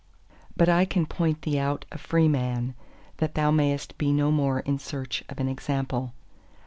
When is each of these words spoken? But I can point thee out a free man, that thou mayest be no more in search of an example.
But 0.57 0.67
I 0.67 0.85
can 0.85 1.05
point 1.05 1.43
thee 1.43 1.59
out 1.59 1.85
a 1.91 1.97
free 1.99 2.27
man, 2.27 2.73
that 3.17 3.35
thou 3.35 3.51
mayest 3.51 3.99
be 3.99 4.11
no 4.11 4.31
more 4.31 4.61
in 4.61 4.79
search 4.79 5.23
of 5.29 5.39
an 5.39 5.47
example. 5.47 6.13